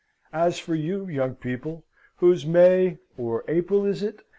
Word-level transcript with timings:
As 0.33 0.57
for 0.57 0.73
you, 0.73 1.07
young 1.07 1.35
people, 1.35 1.83
whose 2.15 2.43
May 2.43 2.97
(or 3.19 3.45
April, 3.47 3.85
is 3.85 4.01
it?) 4.01 4.21